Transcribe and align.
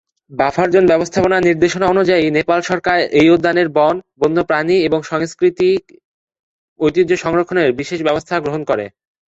Buffer 0.31 0.67
zone 0.73 0.85
ব্যবস্থাপনা 0.87 1.37
নির্দেশনা 1.39 1.85
অনুযায়ী 1.87 2.25
নেপাল 2.37 2.59
সরকার 2.61 2.97
এই 3.19 3.27
উদ্যানের 3.29 3.67
বন, 3.69 3.95
বন্যপ্রাণী 4.21 4.77
এবং 4.87 4.99
সাংস্কৃতিক 5.03 5.81
ঐতিহ্য 6.79 7.11
সংরক্ষণে 7.23 7.63
বিশেষ 7.79 7.99
ব্যবস্থা 8.07 8.35
গ্রহণ 8.39 8.61
করে। 8.69 8.85